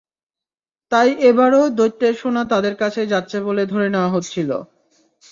তাই 0.91 1.09
এবারও 1.29 1.61
দ্বৈতের 1.77 2.13
সোনা 2.15 2.43
তাঁদের 2.51 2.75
কাছেই 2.81 3.11
যাচ্ছে 3.13 3.37
বলে 3.47 3.63
ধরে 3.65 3.87
নেওয়া 3.89 4.13
হচ্ছিল। 4.15 4.49